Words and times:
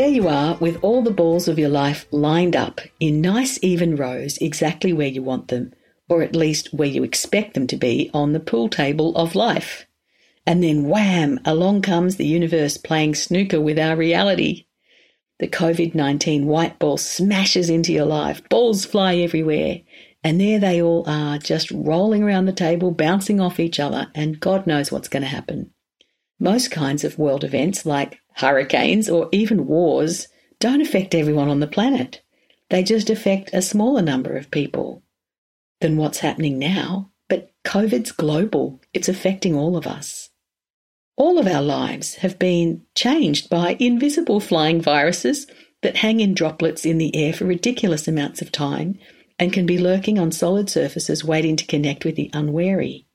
There 0.00 0.08
you 0.08 0.28
are 0.28 0.56
with 0.56 0.82
all 0.82 1.02
the 1.02 1.10
balls 1.10 1.46
of 1.46 1.58
your 1.58 1.68
life 1.68 2.06
lined 2.10 2.56
up 2.56 2.80
in 3.00 3.20
nice 3.20 3.58
even 3.60 3.96
rows 3.96 4.38
exactly 4.38 4.94
where 4.94 5.06
you 5.06 5.22
want 5.22 5.48
them, 5.48 5.74
or 6.08 6.22
at 6.22 6.34
least 6.34 6.72
where 6.72 6.88
you 6.88 7.04
expect 7.04 7.52
them 7.52 7.66
to 7.66 7.76
be 7.76 8.10
on 8.14 8.32
the 8.32 8.40
pool 8.40 8.70
table 8.70 9.14
of 9.14 9.34
life. 9.34 9.84
And 10.46 10.64
then 10.64 10.88
wham, 10.88 11.38
along 11.44 11.82
comes 11.82 12.16
the 12.16 12.24
universe 12.24 12.78
playing 12.78 13.14
snooker 13.14 13.60
with 13.60 13.78
our 13.78 13.94
reality. 13.94 14.64
The 15.38 15.48
COVID 15.48 15.94
19 15.94 16.46
white 16.46 16.78
ball 16.78 16.96
smashes 16.96 17.68
into 17.68 17.92
your 17.92 18.06
life, 18.06 18.40
balls 18.48 18.86
fly 18.86 19.16
everywhere, 19.16 19.82
and 20.24 20.40
there 20.40 20.58
they 20.58 20.80
all 20.80 21.04
are, 21.06 21.36
just 21.36 21.70
rolling 21.72 22.22
around 22.22 22.46
the 22.46 22.52
table, 22.52 22.90
bouncing 22.90 23.38
off 23.38 23.60
each 23.60 23.78
other, 23.78 24.10
and 24.14 24.40
God 24.40 24.66
knows 24.66 24.90
what's 24.90 25.08
going 25.08 25.24
to 25.24 25.28
happen. 25.28 25.74
Most 26.38 26.70
kinds 26.70 27.04
of 27.04 27.18
world 27.18 27.44
events, 27.44 27.84
like 27.84 28.18
hurricanes 28.40 29.08
or 29.08 29.28
even 29.32 29.66
wars, 29.66 30.28
don't 30.58 30.80
affect 30.80 31.14
everyone 31.14 31.48
on 31.48 31.60
the 31.60 31.66
planet. 31.66 32.22
They 32.68 32.82
just 32.82 33.10
affect 33.10 33.50
a 33.52 33.62
smaller 33.62 34.02
number 34.02 34.36
of 34.36 34.50
people 34.50 35.02
than 35.80 35.96
what's 35.96 36.18
happening 36.18 36.58
now. 36.58 37.10
But 37.28 37.52
COVID's 37.64 38.12
global, 38.12 38.80
it's 38.92 39.08
affecting 39.08 39.54
all 39.54 39.76
of 39.76 39.86
us. 39.86 40.30
All 41.16 41.38
of 41.38 41.46
our 41.46 41.62
lives 41.62 42.16
have 42.16 42.38
been 42.38 42.82
changed 42.94 43.50
by 43.50 43.76
invisible 43.78 44.40
flying 44.40 44.80
viruses 44.80 45.46
that 45.82 45.98
hang 45.98 46.20
in 46.20 46.34
droplets 46.34 46.84
in 46.84 46.98
the 46.98 47.14
air 47.14 47.32
for 47.32 47.44
ridiculous 47.44 48.08
amounts 48.08 48.42
of 48.42 48.52
time 48.52 48.98
and 49.38 49.52
can 49.52 49.66
be 49.66 49.78
lurking 49.78 50.18
on 50.18 50.32
solid 50.32 50.68
surfaces 50.68 51.24
waiting 51.24 51.56
to 51.56 51.66
connect 51.66 52.04
with 52.04 52.16
the 52.16 52.30
unwary. 52.32 53.06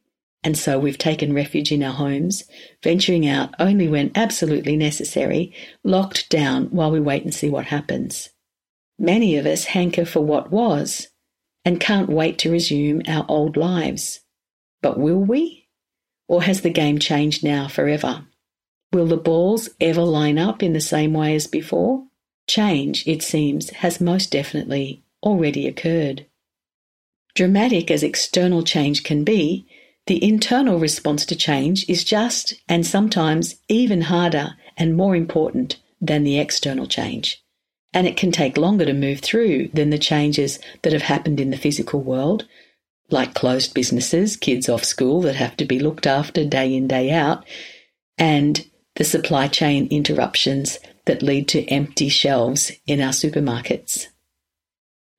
And 0.46 0.56
so 0.56 0.78
we've 0.78 0.98
taken 0.98 1.34
refuge 1.34 1.72
in 1.72 1.82
our 1.82 1.92
homes, 1.92 2.44
venturing 2.84 3.28
out 3.28 3.56
only 3.58 3.88
when 3.88 4.12
absolutely 4.14 4.78
necessary, 4.78 5.52
locked 5.84 6.30
down 6.30 6.68
while 6.68 6.92
we 6.92 7.00
wait 7.00 7.24
and 7.24 7.34
see 7.34 7.50
what 7.50 7.66
happens. 7.66 8.30
Many 9.00 9.38
of 9.38 9.48
us 9.48 9.66
hanker 9.66 10.06
for 10.06 10.22
what 10.22 10.52
was 10.52 11.08
and 11.66 11.80
can't 11.80 12.10
wait 12.10 12.38
to 12.38 12.52
resume 12.52 13.02
our 13.08 13.26
old 13.28 13.58
lives. 13.58 14.20
But 14.84 15.00
will 15.00 15.18
we? 15.18 15.68
Or 16.28 16.44
has 16.44 16.62
the 16.62 16.70
game 16.70 17.00
changed 17.00 17.44
now 17.44 17.68
forever? 17.68 18.26
Will 18.94 19.08
the 19.08 19.18
balls 19.18 19.70
ever 19.82 20.04
line 20.04 20.38
up 20.38 20.62
in 20.62 20.74
the 20.74 20.80
same 20.80 21.14
way 21.14 21.34
as 21.34 21.48
before? 21.48 22.06
Change, 22.48 23.08
it 23.08 23.24
seems, 23.24 23.72
has 23.72 24.00
most 24.00 24.32
definitely 24.32 25.04
already 25.24 25.68
occurred. 25.68 26.28
Dramatic 27.34 27.90
as 27.90 28.04
external 28.04 28.62
change 28.62 29.04
can 29.04 29.24
be, 29.24 29.68
the 30.08 30.24
internal 30.24 30.80
response 30.80 31.26
to 31.26 31.36
change 31.36 31.88
is 31.90 32.04
just 32.04 32.54
and 32.70 32.86
sometimes 32.86 33.56
even 33.68 34.02
harder 34.02 34.56
and 34.78 34.96
more 34.96 35.16
important 35.16 35.78
than 36.00 36.24
the 36.24 36.40
external 36.40 36.88
change. 36.88 37.44
And 37.94 38.06
it 38.06 38.18
can 38.18 38.32
take 38.32 38.58
longer 38.58 38.86
to 38.86 38.94
move 38.94 39.22
through 39.22 39.70
than 39.70 39.90
the 39.90 39.98
changes 39.98 40.60
that 40.84 40.94
have 40.94 41.04
happened 41.04 41.40
in 41.40 41.50
the 41.50 41.58
physical 41.58 42.02
world, 42.02 42.46
like 43.10 43.34
closed 43.34 43.74
businesses, 43.74 44.36
kids 44.36 44.70
off 44.70 44.84
school 44.84 45.22
that 45.22 45.36
have 45.36 45.58
to 45.58 45.66
be 45.66 45.80
looked 45.80 46.06
after 46.06 46.46
day 46.46 46.76
in, 46.76 46.88
day 46.88 47.10
out, 47.10 47.46
and 48.18 48.70
the 48.96 49.04
supply 49.04 49.48
chain 49.48 49.88
interruptions 49.90 50.78
that 51.06 51.24
lead 51.24 51.48
to 51.48 51.66
empty 51.68 52.10
shelves 52.10 52.72
in 52.86 53.02
our 53.02 53.12
supermarkets. 53.12 54.08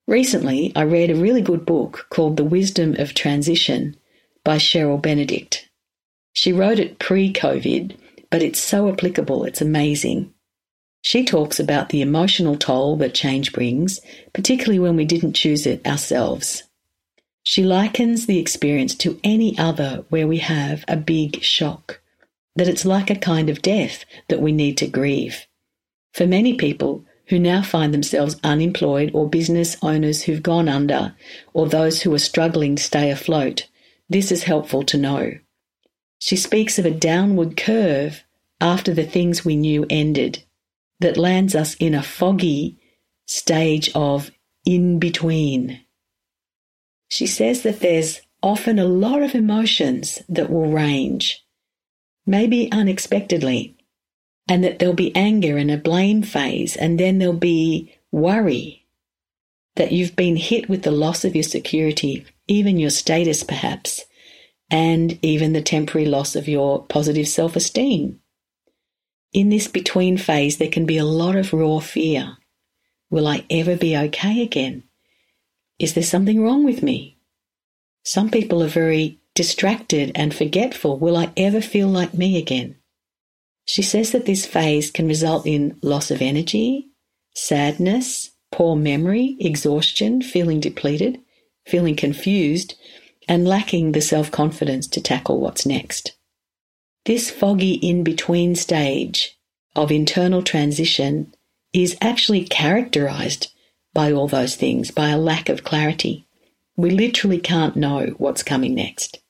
Recently, 0.07 0.73
I 0.77 0.83
read 0.83 1.11
a 1.11 1.17
really 1.17 1.43
good 1.43 1.67
book 1.67 2.07
called 2.11 2.37
The 2.37 2.45
Wisdom 2.45 2.95
of 2.99 3.15
Transition 3.15 3.97
by 4.47 4.59
Cheryl 4.59 5.03
Benedict. 5.03 5.69
She 6.33 6.53
wrote 6.53 6.79
it 6.79 7.01
pre 7.01 7.33
COVID, 7.33 7.97
but 8.31 8.45
it's 8.45 8.61
so 8.61 8.89
applicable, 8.89 9.43
it's 9.45 9.61
amazing. 9.61 10.33
She 11.03 11.25
talks 11.25 11.59
about 11.59 11.89
the 11.89 12.01
emotional 12.01 12.57
toll 12.57 12.97
that 12.99 13.13
change 13.13 13.53
brings, 13.53 14.01
particularly 14.33 14.79
when 14.79 14.95
we 14.95 15.05
didn't 15.05 15.33
choose 15.33 15.67
it 15.67 15.85
ourselves. 15.85 16.63
She 17.43 17.65
likens 17.65 18.27
the 18.27 18.39
experience 18.39 18.95
to 18.99 19.19
any 19.25 19.59
other 19.59 20.05
where 20.11 20.29
we 20.29 20.39
have 20.39 20.85
a 20.87 20.97
big 20.97 21.43
shock, 21.43 22.01
that 22.55 22.69
it's 22.69 22.85
like 22.85 23.11
a 23.11 23.17
kind 23.17 23.51
of 23.51 23.63
death 23.63 24.05
that 24.29 24.41
we 24.41 24.53
need 24.53 24.77
to 24.79 24.87
grieve. 24.87 25.45
For 26.13 26.25
many 26.25 26.55
people 26.55 27.05
who 27.31 27.41
now 27.41 27.63
find 27.63 27.93
themselves 27.93 28.37
unemployed 28.45 29.11
or 29.13 29.29
business 29.29 29.77
owners 29.83 30.23
who've 30.23 30.43
gone 30.43 30.69
under 30.69 31.17
or 31.53 31.67
those 31.67 32.03
who 32.03 32.15
are 32.15 32.21
struggling 32.21 32.77
to 32.77 32.83
stay 32.83 33.11
afloat, 33.11 33.67
this 34.09 34.31
is 34.31 34.45
helpful 34.45 34.83
to 34.85 34.97
know. 34.97 35.33
She 36.19 36.37
speaks 36.37 36.79
of 36.79 36.87
a 36.87 36.91
downward 36.91 37.57
curve 37.57 38.25
after 38.61 38.95
the 38.95 39.05
things 39.05 39.45
we 39.45 39.57
knew 39.57 39.87
ended 39.91 40.45
that 41.01 41.17
lands 41.17 41.55
us 41.55 41.75
in 41.75 41.95
a 41.95 42.03
foggy 42.03 42.79
stage 43.27 43.91
of 43.95 44.31
in 44.65 44.99
between. 44.99 45.81
She 47.09 47.27
says 47.27 47.63
that 47.63 47.81
there's 47.81 48.21
often 48.43 48.79
a 48.79 48.85
lot 48.85 49.23
of 49.23 49.35
emotions 49.35 50.23
that 50.29 50.51
will 50.51 50.71
range, 50.71 51.45
maybe 52.25 52.71
unexpectedly, 52.73 53.77
and 54.49 54.63
that 54.65 54.79
there'll 54.79 54.95
be 54.95 55.15
anger 55.15 55.57
and 55.57 55.71
a 55.71 55.77
blame 55.77 56.23
phase, 56.23 56.77
and 56.77 56.99
then 56.99 57.19
there'll 57.19 57.35
be 57.35 57.93
worry 58.11 58.87
that 59.75 59.93
you've 59.93 60.17
been 60.17 60.37
hit 60.37 60.69
with 60.69 60.83
the 60.83 60.91
loss 60.91 61.25
of 61.25 61.35
your 61.35 61.43
security 61.43 62.25
even 62.49 62.79
your 62.79 62.91
status 62.91 63.43
perhaps, 63.43 64.05
and 64.71 65.19
even 65.23 65.53
the 65.53 65.63
temporary 65.63 66.07
loss 66.07 66.37
of 66.37 66.49
your 66.49 66.85
positive 66.87 67.29
self 67.29 67.57
esteem. 67.57 68.21
In 69.33 69.51
this 69.51 69.69
between 69.69 70.17
phase, 70.17 70.59
there 70.59 70.71
can 70.71 70.87
be 70.87 70.99
a 70.99 71.05
lot 71.05 71.37
of 71.37 71.53
raw 71.53 71.79
fear. 71.79 72.37
Will 73.11 73.27
I 73.27 73.45
ever 73.51 73.77
be 73.77 73.97
okay 73.97 74.43
again? 74.43 74.85
Is 75.79 75.95
there 75.95 76.03
something 76.03 76.43
wrong 76.43 76.65
with 76.65 76.83
me? 76.83 77.19
Some 78.03 78.31
people 78.31 78.63
are 78.63 78.69
very 78.69 79.21
distracted 79.35 80.13
and 80.15 80.35
forgetful. 80.35 80.99
Will 80.99 81.17
I 81.17 81.33
ever 81.37 81.61
feel 81.61 81.89
like 81.89 82.15
me 82.15 82.39
again? 82.39 82.77
She 83.67 83.83
says 83.83 84.13
that 84.13 84.27
this 84.27 84.47
phase 84.47 84.91
can 84.91 85.09
result 85.09 85.47
in 85.47 85.79
loss 85.83 86.11
of 86.11 86.23
energy, 86.23 86.89
sadness, 87.35 88.31
poor 88.53 88.77
memory, 88.77 89.37
exhaustion, 89.41 90.23
feeling 90.23 90.61
depleted, 90.61 91.21
feeling 91.67 91.97
confused, 91.97 92.75
and 93.29 93.47
lacking 93.47 93.93
the 93.93 94.01
self 94.01 94.31
confidence 94.31 94.87
to 94.87 95.01
tackle 95.01 95.41
what's 95.41 95.67
next. 95.67 96.17
This 97.05 97.31
foggy 97.31 97.75
in 97.75 98.05
between 98.05 98.55
stage 98.55 99.37
of 99.75 99.91
internal 99.91 100.43
transition 100.43 101.35
is 101.73 101.97
actually 102.01 102.45
characterized 102.45 103.53
by 103.93 104.13
all 104.13 104.29
those 104.29 104.57
things, 104.57 104.91
by 104.91 105.09
a 105.09 105.19
lack 105.19 105.49
of 105.49 105.65
clarity. 105.65 106.27
We 106.77 106.91
literally 106.91 107.41
can't 107.41 107.77
know 107.77 108.15
what's 108.19 108.43
coming 108.43 108.75
next. 108.75 109.21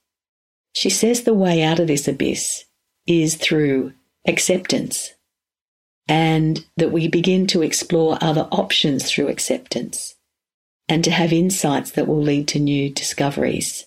She 0.72 0.90
says 0.90 1.22
the 1.22 1.34
way 1.34 1.62
out 1.62 1.78
of 1.78 1.86
this 1.86 2.08
abyss 2.08 2.64
is 3.06 3.36
through 3.36 3.92
acceptance 4.26 5.14
and 6.08 6.64
that 6.76 6.92
we 6.92 7.08
begin 7.08 7.46
to 7.48 7.62
explore 7.62 8.18
other 8.20 8.48
options 8.50 9.10
through 9.10 9.28
acceptance 9.28 10.15
and 10.88 11.02
to 11.04 11.10
have 11.10 11.32
insights 11.32 11.90
that 11.92 12.06
will 12.06 12.22
lead 12.22 12.48
to 12.48 12.58
new 12.58 12.90
discoveries. 12.90 13.86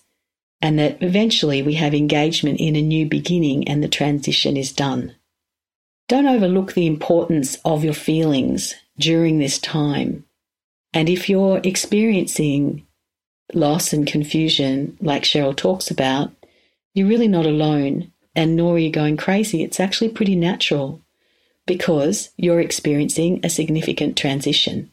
And 0.60 0.78
that 0.78 1.02
eventually 1.02 1.62
we 1.62 1.74
have 1.74 1.94
engagement 1.94 2.60
in 2.60 2.76
a 2.76 2.82
new 2.82 3.06
beginning 3.06 3.66
and 3.66 3.82
the 3.82 3.88
transition 3.88 4.56
is 4.56 4.72
done. 4.72 5.14
Don't 6.08 6.26
overlook 6.26 6.74
the 6.74 6.86
importance 6.86 7.56
of 7.64 7.84
your 7.84 7.94
feelings 7.94 8.74
during 8.98 9.38
this 9.38 9.58
time. 9.58 10.24
And 10.92 11.08
if 11.08 11.28
you're 11.28 11.60
experiencing 11.64 12.86
loss 13.54 13.92
and 13.92 14.06
confusion, 14.06 14.98
like 15.00 15.22
Cheryl 15.22 15.56
talks 15.56 15.90
about, 15.90 16.32
you're 16.94 17.08
really 17.08 17.28
not 17.28 17.46
alone, 17.46 18.12
and 18.34 18.56
nor 18.56 18.74
are 18.74 18.78
you 18.78 18.90
going 18.90 19.16
crazy. 19.16 19.62
It's 19.62 19.80
actually 19.80 20.10
pretty 20.10 20.34
natural 20.34 21.00
because 21.66 22.30
you're 22.36 22.60
experiencing 22.60 23.40
a 23.44 23.50
significant 23.50 24.16
transition. 24.18 24.90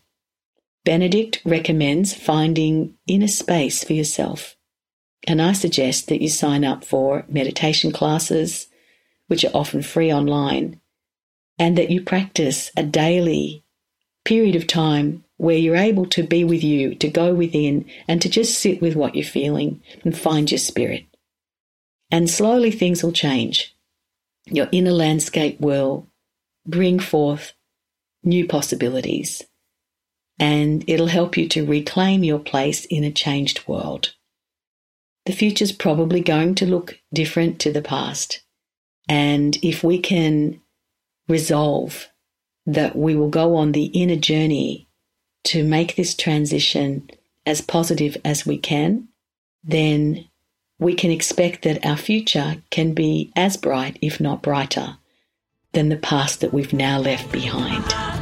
Benedict 0.87 1.41
recommends 1.43 2.13
finding 2.13 2.93
inner 3.07 3.27
space 3.27 3.83
for 3.83 3.91
yourself. 3.91 4.55
And 5.27 5.41
I 5.41 5.51
suggest 5.51 6.07
that 6.07 6.21
you 6.21 6.29
sign 6.29 6.63
up 6.63 6.85
for 6.85 7.25
meditation 7.27 7.91
classes, 7.91 8.67
which 9.27 9.43
are 9.43 9.51
often 9.53 9.81
free 9.81 10.13
online, 10.13 10.79
and 11.59 11.77
that 11.77 11.91
you 11.91 12.01
practice 12.01 12.71
a 12.77 12.83
daily 12.83 13.65
period 14.23 14.55
of 14.55 14.65
time 14.65 15.25
where 15.35 15.57
you're 15.57 15.75
able 15.75 16.05
to 16.05 16.23
be 16.23 16.45
with 16.45 16.63
you, 16.63 16.95
to 16.95 17.09
go 17.09 17.33
within, 17.33 17.83
and 18.07 18.21
to 18.21 18.29
just 18.29 18.57
sit 18.57 18.81
with 18.81 18.95
what 18.95 19.13
you're 19.13 19.25
feeling 19.25 19.83
and 20.05 20.17
find 20.17 20.49
your 20.49 20.57
spirit. 20.57 21.03
And 22.09 22.29
slowly 22.29 22.71
things 22.71 23.03
will 23.03 23.11
change. 23.11 23.75
Your 24.45 24.69
inner 24.71 24.93
landscape 24.93 25.59
will 25.59 26.07
bring 26.65 26.97
forth 26.97 27.51
new 28.23 28.47
possibilities, 28.47 29.43
and 30.39 30.83
it'll 30.87 31.07
help 31.07 31.37
you 31.37 31.47
to 31.49 31.65
reclaim 31.65 32.23
your 32.23 32.39
place 32.39 32.85
in 32.85 33.03
a 33.03 33.11
changed 33.11 33.67
world. 33.67 34.13
The 35.25 35.33
future's 35.33 35.71
probably 35.71 36.21
going 36.21 36.55
to 36.55 36.65
look 36.65 36.99
different 37.13 37.59
to 37.59 37.71
the 37.71 37.81
past. 37.81 38.41
And 39.09 39.57
if 39.63 39.83
we 39.83 39.99
can 39.99 40.61
resolve 41.27 42.07
that 42.65 42.95
we 42.95 43.15
will 43.15 43.29
go 43.29 43.55
on 43.55 43.71
the 43.71 43.85
inner 43.85 44.15
journey 44.15 44.87
to 45.45 45.63
make 45.63 45.95
this 45.95 46.13
transition 46.13 47.09
as 47.45 47.61
positive 47.61 48.17
as 48.25 48.45
we 48.45 48.57
can, 48.57 49.07
then 49.63 50.27
we 50.79 50.93
can 50.93 51.09
expect 51.09 51.63
that 51.63 51.85
our 51.85 51.97
future 51.97 52.61
can 52.69 52.93
be 52.93 53.31
as 53.35 53.57
bright, 53.57 53.97
if 54.01 54.19
not 54.19 54.41
brighter, 54.41 54.97
than 55.73 55.89
the 55.89 55.95
past 55.97 56.41
that 56.41 56.53
we've 56.53 56.73
now 56.73 56.99
left 56.99 57.31
behind. 57.31 58.16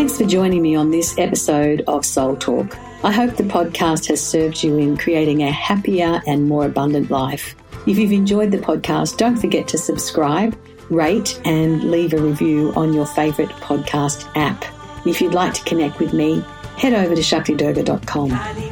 Thanks 0.00 0.16
for 0.16 0.24
joining 0.24 0.62
me 0.62 0.74
on 0.74 0.90
this 0.90 1.18
episode 1.18 1.84
of 1.86 2.06
Soul 2.06 2.34
Talk. 2.34 2.74
I 3.04 3.12
hope 3.12 3.36
the 3.36 3.42
podcast 3.42 4.06
has 4.06 4.26
served 4.26 4.62
you 4.62 4.78
in 4.78 4.96
creating 4.96 5.42
a 5.42 5.52
happier 5.52 6.22
and 6.26 6.48
more 6.48 6.64
abundant 6.64 7.10
life. 7.10 7.54
If 7.86 7.98
you've 7.98 8.10
enjoyed 8.10 8.50
the 8.50 8.56
podcast, 8.56 9.18
don't 9.18 9.36
forget 9.36 9.68
to 9.68 9.76
subscribe, 9.76 10.58
rate, 10.88 11.38
and 11.44 11.90
leave 11.90 12.14
a 12.14 12.16
review 12.16 12.72
on 12.76 12.94
your 12.94 13.04
favourite 13.04 13.50
podcast 13.50 14.26
app. 14.36 14.64
If 15.06 15.20
you'd 15.20 15.34
like 15.34 15.52
to 15.52 15.64
connect 15.64 16.00
with 16.00 16.14
me, 16.14 16.42
head 16.78 16.94
over 16.94 17.14
to 17.14 17.20
shaktidurga.com. 17.20 18.69